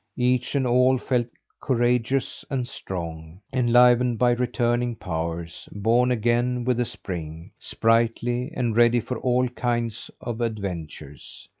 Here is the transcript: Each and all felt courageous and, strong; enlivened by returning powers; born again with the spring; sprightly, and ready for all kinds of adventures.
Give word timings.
Each 0.17 0.55
and 0.55 0.65
all 0.65 0.97
felt 0.97 1.27
courageous 1.61 2.43
and, 2.49 2.67
strong; 2.67 3.39
enlivened 3.53 4.17
by 4.17 4.31
returning 4.31 4.95
powers; 4.95 5.69
born 5.71 6.09
again 6.09 6.63
with 6.65 6.77
the 6.77 6.85
spring; 6.85 7.51
sprightly, 7.59 8.51
and 8.55 8.75
ready 8.75 8.99
for 8.99 9.19
all 9.19 9.47
kinds 9.49 10.09
of 10.19 10.41
adventures. 10.41 11.47